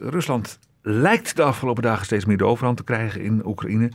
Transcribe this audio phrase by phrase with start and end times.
[0.00, 3.90] Rusland lijkt de afgelopen dagen steeds meer de overhand te krijgen in Oekraïne.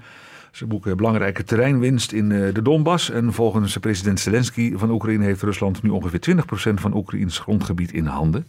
[0.51, 3.09] Ze boeken belangrijke terreinwinst in eh, de Donbass.
[3.09, 6.35] En volgens president Zelensky van Oekraïne heeft Rusland nu ongeveer
[6.69, 8.47] 20% van Oekraïns grondgebied in handen.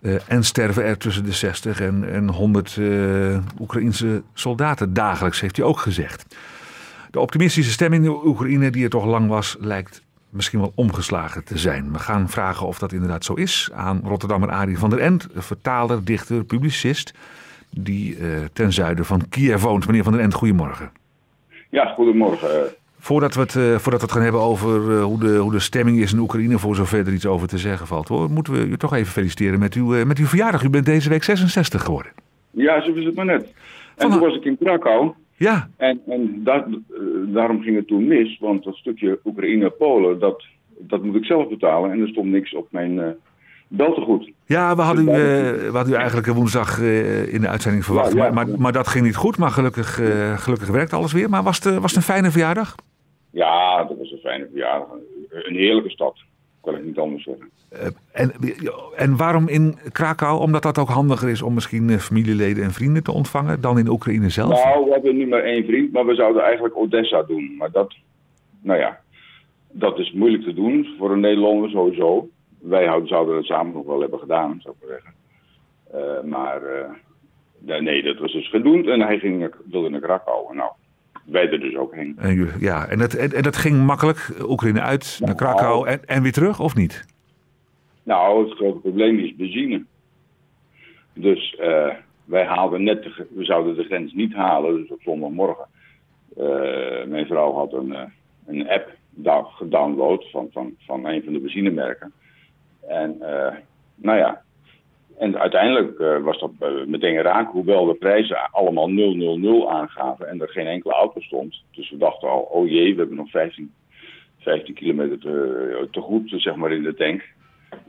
[0.00, 5.56] Uh, en sterven er tussen de 60 en, en 100 uh, Oekraïnse soldaten dagelijks, heeft
[5.56, 6.36] hij ook gezegd.
[7.10, 10.02] De optimistische stemming in Oekraïne, die er toch lang was, lijkt
[10.32, 11.92] misschien wel omgeslagen te zijn.
[11.92, 16.04] We gaan vragen of dat inderdaad zo is aan Rotterdammer Arie van der End, vertaler,
[16.04, 17.14] dichter, publicist,
[17.70, 19.86] die uh, ten zuiden van Kiev woont.
[19.86, 20.90] Meneer van der End, goedemorgen.
[21.68, 22.48] Ja, goedemorgen.
[22.98, 25.58] Voordat we het, uh, voordat we het gaan hebben over uh, hoe, de, hoe de
[25.58, 28.58] stemming is in Oekraïne, voor zover er iets over te zeggen valt, hoor, moeten we
[28.58, 30.62] u toch even feliciteren met uw, met uw verjaardag.
[30.62, 32.12] U bent deze week 66 geworden.
[32.50, 33.52] Ja, zo is het maar net.
[33.96, 35.12] En toen was ik in Krakau.
[35.42, 35.68] Ja.
[35.76, 36.64] En, en dat,
[37.26, 40.44] daarom ging het toen mis, want dat stukje Oekraïne-Polen, dat,
[40.78, 41.90] dat moet ik zelf betalen.
[41.90, 43.16] En er stond niks op mijn
[43.68, 44.30] beltegoed.
[44.46, 46.78] Ja, we hadden, u, we hadden u eigenlijk woensdag
[47.28, 48.12] in de uitzending verwacht.
[48.12, 48.32] Ja, ja.
[48.32, 49.38] Maar, maar, maar, dat ging niet goed.
[49.38, 49.94] Maar gelukkig,
[50.42, 51.28] gelukkig werkt alles weer.
[51.28, 52.74] Maar was het, was het een fijne verjaardag?
[53.30, 54.88] Ja, dat was een fijne verjaardag.
[55.30, 56.18] Een heerlijke stad,
[56.62, 57.50] kan ik niet anders zeggen.
[57.72, 58.32] Uh, en,
[58.96, 60.40] en waarom in Krakau?
[60.40, 64.28] Omdat dat ook handiger is om misschien familieleden en vrienden te ontvangen dan in Oekraïne
[64.28, 64.64] zelf?
[64.64, 67.54] Nou, we hebben nu maar één vriend, maar we zouden eigenlijk Odessa doen.
[67.58, 67.94] Maar dat,
[68.60, 69.00] nou ja,
[69.70, 72.28] dat is moeilijk te doen voor een Nederlander sowieso.
[72.60, 75.20] Wij zouden het samen nog wel hebben gedaan, zou ik maar zeggen.
[75.94, 80.54] Uh, maar uh, nee, dat was dus gedoemd en hij ging, wilde naar Krakau.
[80.56, 80.70] Nou,
[81.24, 82.16] wij er dus ook heen.
[82.18, 86.22] En, ja, en dat, en, en dat ging makkelijk, Oekraïne uit, naar Krakau en, en
[86.22, 87.04] weer terug, of niet?
[88.02, 89.84] Nou, het grote probleem is benzine.
[91.12, 91.88] Dus uh,
[92.24, 95.66] wij haalden net, de, we zouden de grens niet halen, dus op zondagmorgen.
[96.38, 98.00] Uh, mijn vrouw had een, uh,
[98.46, 98.90] een app
[99.56, 102.12] gedownload van, van, van een van de benzinemerken.
[102.88, 103.18] En
[103.94, 104.42] nou ja,
[105.18, 110.40] en uiteindelijk uh, was dat uh, meteen raak, hoewel de prijzen allemaal 000 aangaven en
[110.40, 111.62] er geen enkele auto stond.
[111.70, 113.72] Dus we dachten al, oh jee, we hebben nog 15,
[114.38, 117.22] 15 kilometer te, te goed, zeg maar, in de tank.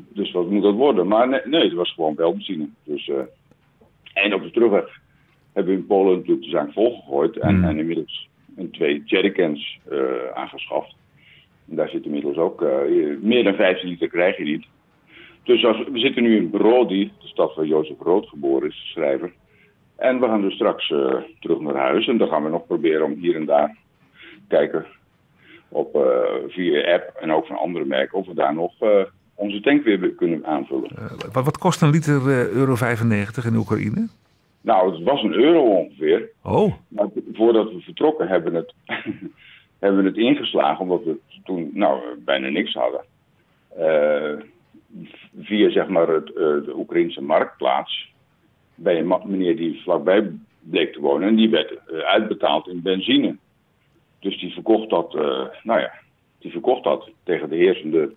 [0.10, 1.08] Dus wat moet dat worden?
[1.08, 2.68] Maar nee, nee het was gewoon wel benzine.
[2.84, 3.18] Dus, uh,
[4.14, 5.00] en op de terugweg
[5.54, 7.64] hebben we in Polen natuurlijk de zaak volgegooid en, mm.
[7.64, 9.80] en inmiddels een twee jerrycans
[10.34, 10.96] aangeschaft.
[11.70, 12.62] En daar zit inmiddels ook,
[13.22, 14.66] meer dan 15 liter krijg je niet.
[15.44, 18.90] Dus als, we zitten nu in Brody, de stad waar Jozef Rood geboren is, de
[18.90, 19.32] schrijver.
[19.96, 22.08] En we gaan dus straks uh, terug naar huis.
[22.08, 23.78] En dan gaan we nog proberen om hier en daar
[24.48, 24.86] kijken
[25.70, 26.02] op, uh,
[26.48, 28.90] via app en ook van andere merken of we daar nog uh,
[29.36, 30.90] onze tank weer kunnen aanvullen.
[31.32, 34.08] wat, wat kost een liter euro 95 in Oekraïne?
[34.62, 36.30] Nou, het was een euro ongeveer.
[36.44, 36.74] Oh.
[36.88, 38.74] Maar voordat we vertrokken hebben we het,
[39.80, 43.02] hebben we het ingeslagen, omdat we toen nou, bijna niks hadden
[45.42, 48.12] via zeg maar het, uh, de Oekraïnse marktplaats
[48.76, 51.28] bij een meneer die vlakbij bleek te wonen.
[51.28, 53.36] En die werd uh, uitbetaald in benzine.
[54.20, 55.92] Dus die verkocht dat, uh, nou ja,
[56.40, 58.14] die verkocht dat tegen de heersende,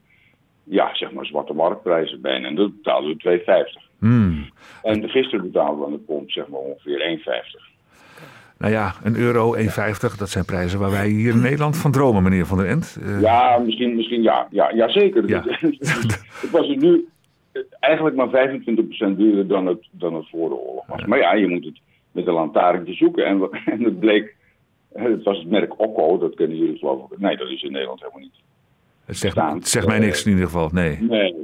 [0.64, 2.48] ja, zeg maar zwarte marktprijzen bijna.
[2.48, 3.42] En dat betaalden we
[3.80, 3.98] 2,50.
[3.98, 4.48] Mm.
[4.82, 7.75] En gisteren betaalden we aan de pomp zeg maar ongeveer 1,50.
[8.58, 9.62] Nou ja, een euro, 1,50,
[10.18, 12.98] dat zijn prijzen waar wij hier in Nederland van dromen, meneer Van der End.
[13.02, 13.20] Uh...
[13.20, 14.46] Ja, misschien, misschien ja.
[14.50, 15.28] Ja, ja zeker.
[15.28, 15.44] Ja.
[16.40, 17.08] het was het nu
[17.80, 21.00] eigenlijk maar 25% duurder dan het, dan het voor de oorlog was.
[21.00, 21.06] Ja.
[21.06, 21.80] Maar ja, je moet het
[22.12, 23.26] met een lantaarntje zoeken.
[23.26, 24.34] En, en het bleek,
[24.92, 27.18] het was het merk Okko, dat kennen jullie geloof ik.
[27.18, 28.40] Nee, dat is in Nederland helemaal niet.
[29.04, 30.98] Het zegt, het zegt mij niks in ieder geval, nee.
[31.00, 31.34] Nee.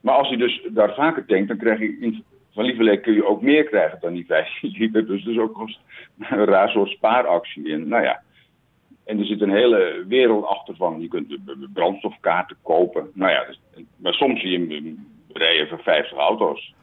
[0.00, 3.26] Maar als je dus daar vaker denkt, dan krijg je in, van Lieverlee kun je
[3.26, 5.06] ook meer krijgen dan die 15 liter.
[5.06, 5.58] Dus dat is ook
[6.18, 7.72] een raar soort spaaractie.
[7.72, 8.22] En nou ja,
[9.04, 11.00] en er zit een hele wereld achter van.
[11.00, 11.38] Je kunt
[11.72, 13.10] brandstofkaarten kopen.
[13.14, 13.60] Nou ja, dus,
[13.96, 14.94] maar soms zie je
[15.32, 16.74] rijden voor 50 auto's.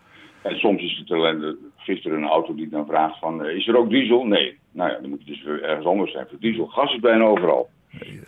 [0.41, 3.90] En soms is het alleen gisteren een auto die dan vraagt van, is er ook
[3.90, 4.25] diesel?
[4.25, 4.57] Nee.
[4.72, 6.66] Nou ja, dan moet je dus ergens anders zijn voor diesel.
[6.66, 7.69] Gas is bijna overal.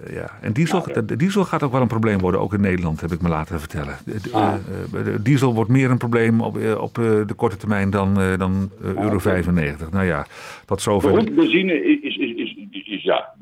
[0.09, 3.11] Ja, en diesel, nou, diesel gaat ook wel een probleem worden, ook in Nederland, heb
[3.11, 3.97] ik me laten vertellen.
[4.31, 4.55] Ah.
[4.93, 8.71] uh, de diesel wordt meer een probleem op, uh, op de korte termijn dan, dan
[8.81, 9.91] euro ah, 95.
[9.91, 10.25] Nou ja,
[10.65, 11.33] tot zover.
[11.33, 13.33] Benzine is, is, is, is, is ja,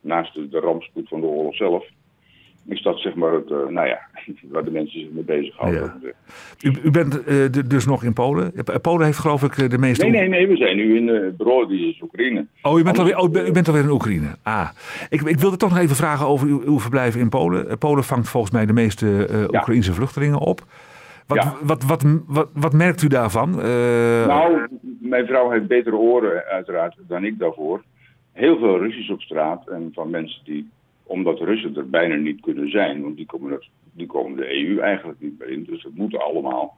[0.00, 1.84] naast de, de rampspoed van de oorlog zelf,
[2.68, 4.00] is dat zeg maar het, uh, nou ja,
[4.52, 5.94] waar de mensen zich mee bezighouden.
[6.02, 6.10] Ja.
[6.60, 8.52] U, u, bent uh, dus nog in Polen.
[8.82, 10.06] Polen heeft geloof ik de meeste...
[10.06, 12.46] Nee, nee, nee, we zijn nu in uh, Brody, is Oekraïne.
[12.62, 14.28] Oh, u bent, alweer, oh, u bent alweer in Oekraïne.
[14.42, 14.68] Ah,
[15.08, 17.78] ik, ik wilde toch nog even vragen over uw, uw verblijf in Polen.
[17.78, 19.96] Polen vangt volgens mij de meeste uh, Oekraïnse ja.
[19.96, 20.60] vluchtelingen op.
[21.26, 21.56] Wat, ja.
[21.62, 23.50] wat, wat, wat, wat, merkt u daarvan?
[24.26, 24.68] Nou,
[25.00, 27.82] mijn vrouw heeft betere oren uiteraard dan ik daarvoor.
[28.32, 30.70] Heel veel Russisch op straat en van mensen die
[31.12, 33.62] omdat Russen er bijna niet kunnen zijn, want die komen,
[33.92, 35.64] die komen de EU eigenlijk niet meer in.
[35.64, 36.76] Dus dat moet allemaal.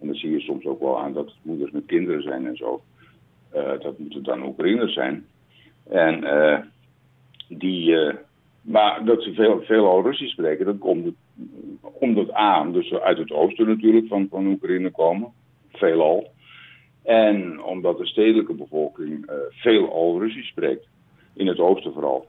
[0.00, 2.56] En dan zie je soms ook wel aan dat het moeders met kinderen zijn en
[2.56, 2.82] zo.
[3.52, 5.26] dat moeten dan Oekraïners zijn.
[5.88, 6.24] En
[7.48, 7.96] die,
[8.62, 11.14] maar dat ze veel, veel al Russisch spreken, dat komt
[12.02, 15.32] omdat aan, dus uit het oosten natuurlijk van, van Oekraïne komen,
[15.72, 16.30] veelal.
[17.02, 20.86] En omdat de stedelijke bevolking uh, veel al Russisch spreekt,
[21.34, 22.26] in het oosten vooral.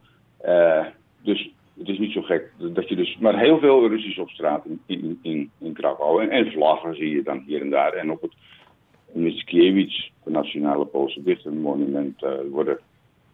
[1.24, 4.66] Dus het is niet zo gek dat je dus, maar heel veel Russisch op straat
[4.66, 6.22] in, in, in, in Krakau.
[6.24, 7.94] En, en, vlaggen zie je dan hier en daar.
[7.94, 8.34] En op het
[9.12, 12.80] Mickiewicz, het Nationale Poolse Dichtermonument, uh, worden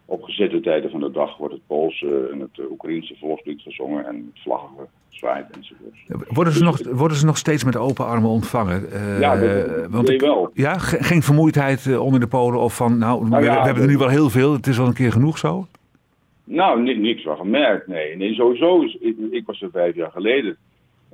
[0.04, 4.32] op gezette tijden van de dag wordt het Poolse en het Oekraïense volkslied gezongen en
[4.34, 6.28] vlaggen gezwaaid enzovoort.
[6.28, 8.86] Worden ze, nog, worden ze nog steeds met open armen ontvangen?
[8.92, 10.50] Uh, ja, dat, want ik, wel.
[10.54, 13.88] Ja, geen vermoeidheid uh, onder de Polen of van, nou, nou ja, we, hebben er
[13.88, 15.66] nu wel heel veel, het is wel een keer genoeg zo?
[16.52, 18.16] Nou, niks van gemerkt, nee.
[18.16, 18.82] Nee, sowieso.
[18.82, 20.56] Is, ik, ik, was er vijf jaar geleden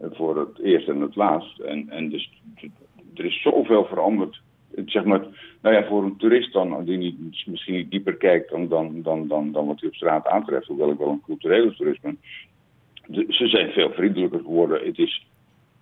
[0.02, 1.60] uh, voor het eerst en het laatst.
[1.60, 2.32] En, en dus
[3.14, 4.40] er is zoveel veranderd
[4.84, 5.20] zeg maar,
[5.62, 9.28] nou ja, voor een toerist dan, die niet, misschien niet dieper kijkt dan, dan, dan,
[9.28, 12.18] dan, dan wat hij op straat aantreft, hoewel ik wel een culturele toerist ben.
[13.28, 14.86] ze zijn veel vriendelijker geworden.
[14.86, 15.26] Het is,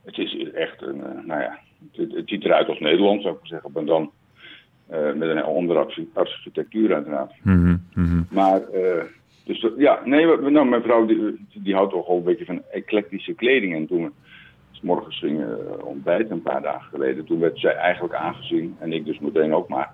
[0.04, 1.58] het is echt een, uh, nou ja,
[1.92, 4.10] het, het, ziet eruit als Nederland, zou ik zeggen, maar dan
[4.90, 7.32] uh, met een andere architectuur uiteraard.
[7.42, 8.26] Mm -hmm.
[8.30, 9.02] Maar, uh,
[9.44, 13.32] dus ja, nee, nou, mijn vrouw die, die houdt toch wel een beetje van eclectische
[13.32, 13.74] kleding.
[13.74, 14.12] En toen
[14.84, 17.24] morgens gingen uh, ontbijten een paar dagen geleden.
[17.24, 19.92] Toen werd zij eigenlijk aangezien, en ik dus meteen ook maar.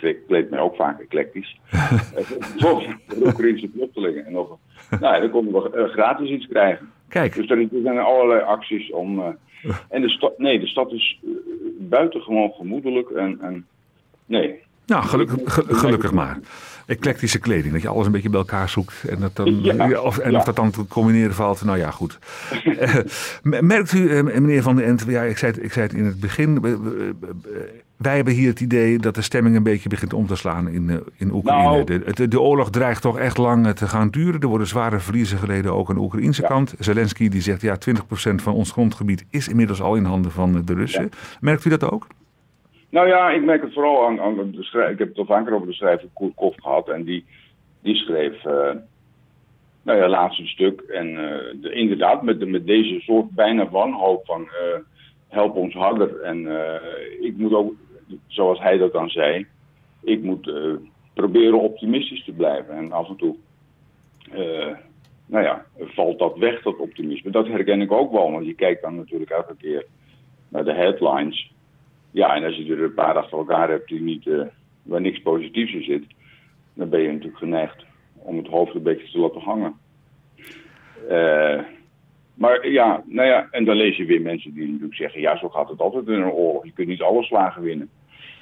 [0.00, 1.60] Ik kleed mij ook vaak eclectisch.
[2.56, 4.26] Zoals de Oekraïnse vluchtelingen.
[4.26, 4.58] En nog,
[5.00, 6.90] nou, dan konden we uh, gratis iets krijgen.
[7.08, 7.34] Kijk.
[7.34, 9.18] Dus er, zijn allerlei acties om.
[9.18, 9.26] Uh,
[9.88, 11.30] en de stad, nee, de stad is uh,
[11.78, 13.10] buitengewoon gemoedelijk.
[13.10, 13.66] En, en
[14.26, 15.38] nee, nou, gelukkig,
[15.80, 16.38] gelukkig maar.
[16.86, 19.04] Eclectische kleding, dat je alles een beetje bij elkaar zoekt.
[19.08, 22.18] En, dat dan, ja, of, en of dat dan te combineren valt, nou ja, goed.
[22.78, 22.94] Eh,
[23.60, 26.04] merkt u, eh, meneer Van den Ent, ja, ik, zei het, ik zei het in
[26.04, 26.60] het begin.
[27.96, 30.90] Wij hebben hier het idee dat de stemming een beetje begint om te slaan in,
[30.90, 31.84] eh, in Oekraïne.
[31.84, 34.40] Nou, de, de, oorlog dreigt toch echt lang te gaan duren.
[34.40, 36.74] Er worden zware verliezen geleden, ook aan de Oekraïnse kant.
[36.78, 40.74] Zelensky die zegt, ja, 20% van ons grondgebied is inmiddels al in handen van de
[40.74, 41.10] Russen.
[41.40, 42.06] Merkt u dat ook?
[42.94, 44.54] Nou ja, ik merk het vooral aan, aan.
[44.90, 46.88] Ik heb het al vaker over de schrijver Koert Kof gehad.
[46.88, 47.24] En die,
[47.82, 48.70] die schreef, uh,
[49.82, 50.80] nou ja, laatst een stuk.
[50.80, 51.14] En
[51.60, 54.78] de, inderdaad, met, met deze soort bijna wanhoop van uh,
[55.28, 56.20] help ons harder.
[56.20, 56.48] En
[57.20, 57.72] ik moet ook,
[58.26, 59.46] zoals hij dat dan zei,
[60.02, 60.52] ik moet
[61.14, 62.76] proberen optimistisch te blijven.
[62.76, 63.36] En af en toe,
[65.26, 67.30] nou ja, valt dat weg, dat optimisme.
[67.30, 69.86] Dat herken ik ook wel, want je kijkt dan natuurlijk elke keer
[70.48, 71.52] naar de headlines.
[72.14, 74.42] Ja, en als je er een paar achter elkaar hebt die niet, uh,
[74.82, 76.04] waar niks positiefs in zit,
[76.74, 79.74] dan ben je natuurlijk geneigd om het hoofd een beetje te laten hangen.
[81.10, 81.60] Uh,
[82.34, 85.48] maar ja, nou ja, en dan lees je weer mensen die natuurlijk zeggen, ja, zo
[85.48, 86.64] gaat het altijd in een oorlog.
[86.64, 87.88] Je kunt niet alle slagen winnen.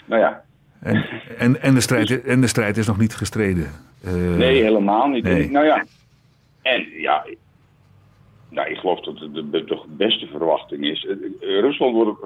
[0.04, 0.44] Nou ja.
[0.80, 1.04] En,
[1.38, 3.70] en, en, de, strijd, en de strijd is nog niet gestreden?
[4.04, 5.24] Uh, nee, helemaal niet.
[5.24, 5.50] Nee.
[5.50, 5.84] Nou ja,
[6.62, 7.24] en ja,
[8.52, 11.06] nou, ik geloof dat het de, beste verwachting is.
[11.06, 12.20] Eh, eh, Rusland wordt,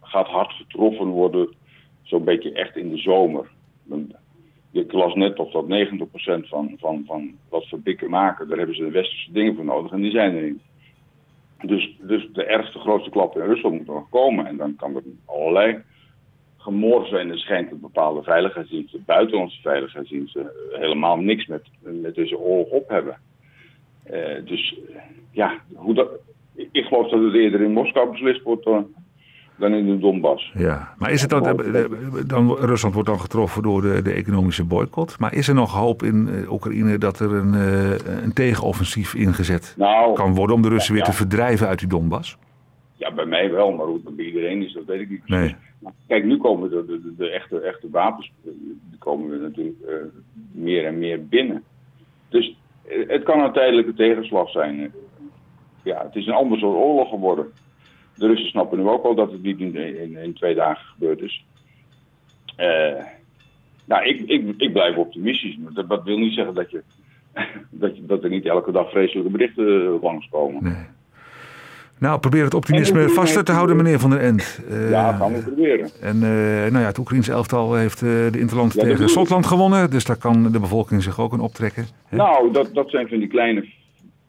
[0.00, 1.48] gaat hard getroffen worden,
[2.02, 3.50] zo'n beetje echt in de zomer.
[4.72, 8.82] Ik las net toch dat 90% van, van, van wat fabrieken maken, daar hebben ze
[8.82, 10.62] de westerse dingen voor nodig en die zijn er niet.
[11.62, 14.46] Dus, dus de ergste, grootste klap in Rusland moet nog komen.
[14.46, 15.82] En dan kan er allerlei
[16.56, 17.30] gemor zijn.
[17.30, 23.18] Er schijnt dat bepaalde veiligheidsdiensten, buitenlandse veiligheidsdiensten, helemaal niks met, met deze oorlog op hebben.
[24.10, 24.78] Uh, dus
[25.30, 26.08] ja, hoe dat,
[26.54, 28.86] ik geloof dat het eerder in Moskou beslist wordt dan,
[29.56, 30.52] dan in de Donbass.
[30.54, 31.84] Ja, maar is het dan, eh,
[32.26, 35.18] dan Rusland wordt dan getroffen door de, de economische boycott.
[35.18, 37.52] Maar is er nog hoop in eh, Oekraïne dat er een,
[38.24, 42.36] een tegenoffensief ingezet nou, kan worden om de Russen weer te verdrijven uit die Donbass?
[42.96, 45.28] Ja, bij mij wel, maar hoe bij iedereen is, dat weet ik niet.
[45.28, 45.56] Nee.
[46.06, 49.94] Kijk, nu komen de, de, de, echte, echte wapens die komen natuurlijk uh,
[50.52, 51.62] meer en meer binnen.
[52.28, 54.92] Dus het kan een tijdelijke tegenslag zijn
[55.82, 57.52] ja, het is een ander soort oorlog geworden.
[58.14, 59.76] De Russen snappen nu ook al dat het niet in,
[60.16, 61.44] in, twee dagen gebeurd is.
[62.58, 63.04] Uh,
[63.84, 65.56] nou, ik, ik, ik blijf optimistisch.
[65.58, 66.82] Dat, dat wil niet zeggen dat, je,
[67.70, 70.62] dat, dat er niet elke dag vreselijke berichten langskomen.
[70.64, 70.86] Nee.
[72.02, 74.60] Nou, probeer het optimisme vast te houden, meneer Van der End.
[74.70, 75.90] Uh, ja, gaan we proberen.
[76.00, 76.22] En uh,
[76.70, 79.90] nou ja, het Oekraïense elftal heeft uh, de Interland ja, tegen Schotland gewonnen.
[79.90, 81.86] Dus daar kan de bevolking zich ook aan optrekken.
[82.06, 82.16] Hè?
[82.16, 83.68] Nou, dat, dat zijn van die kleine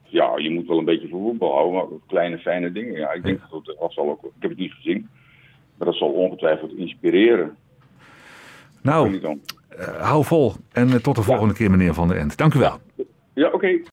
[0.03, 2.93] ja, je moet wel een beetje van voetbal houden, maar kleine fijne dingen.
[2.93, 5.09] Ja, ik denk dat dat zal ook, ik heb het niet gezien,
[5.77, 7.55] maar dat zal ongetwijfeld inspireren.
[8.81, 9.19] Nou,
[9.99, 11.59] hou vol en tot de volgende ja.
[11.59, 12.37] keer meneer Van der End.
[12.37, 12.79] Dank u wel.
[13.33, 13.55] Ja, oké.
[13.55, 13.81] Okay.